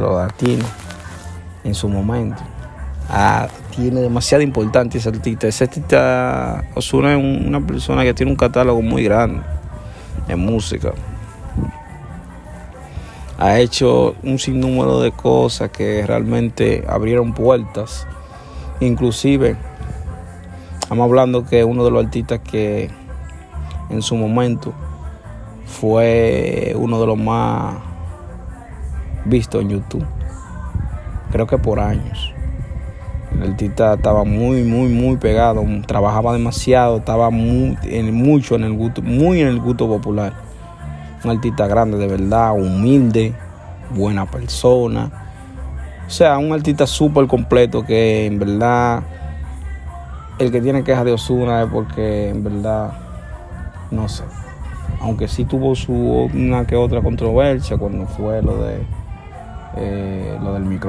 [0.00, 0.66] latinos
[1.62, 2.42] en su momento.
[3.08, 5.46] Ah, tiene demasiada importancia ese artista.
[5.46, 9.40] Ese artista Osuna es una persona que tiene un catálogo muy grande
[10.26, 10.92] en música.
[13.38, 18.04] Ha hecho un sinnúmero de cosas que realmente abrieron puertas.
[18.80, 19.56] Inclusive,
[20.82, 22.90] estamos hablando que uno de los artistas que
[23.90, 24.74] en su momento
[25.66, 27.93] fue uno de los más
[29.24, 30.04] vistos en YouTube.
[31.30, 32.32] Creo que por años.
[33.32, 38.72] El artista estaba muy, muy, muy pegado, trabajaba demasiado, estaba muy, en, mucho en el
[38.74, 40.32] gusto, muy en el gusto popular.
[41.24, 43.34] Un artista grande, de verdad, humilde,
[43.90, 45.10] buena persona.
[46.06, 49.02] O sea, un artista súper completo que en verdad
[50.38, 52.92] el que tiene quejas de Osuna es porque en verdad,
[53.90, 54.24] no sé.
[55.00, 58.84] Aunque sí tuvo su una que otra controversia cuando fue lo de
[59.76, 60.74] eh, lo del micro.